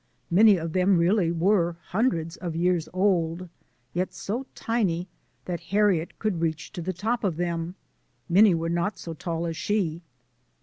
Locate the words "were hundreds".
1.31-2.35